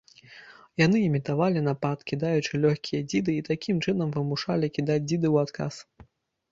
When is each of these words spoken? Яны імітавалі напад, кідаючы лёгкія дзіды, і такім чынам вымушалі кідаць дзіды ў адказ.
Яны 0.85 0.97
імітавалі 1.07 1.59
напад, 1.67 1.97
кідаючы 2.13 2.63
лёгкія 2.65 3.05
дзіды, 3.13 3.31
і 3.43 3.47
такім 3.51 3.75
чынам 3.85 4.07
вымушалі 4.19 4.75
кідаць 4.81 5.01
дзіды 5.09 5.27
ў 5.33 5.35
адказ. 5.49 5.75